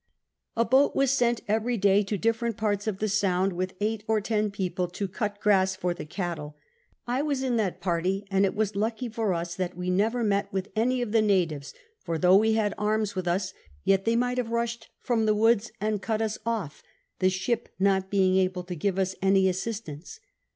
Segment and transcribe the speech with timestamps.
[0.57, 4.19] A boat was sent c.very <lay to tlifhTeiit ])arts of the Sound with 8 or
[4.19, 6.57] 10 ]k»o])1ij to cut gmss for the cattle;
[7.05, 10.51] I Avas ill that party and it av;is luckey for ns that we never met
[10.51, 13.53] with any of tlic Natives for tho' we liad arms with us
[13.83, 16.71] yet they might have rusliM fioni the Avoods and cut us oil
[17.19, 20.19] the ship not being able to giA^e us any assistance.